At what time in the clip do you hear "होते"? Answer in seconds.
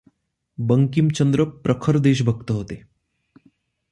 2.51-2.75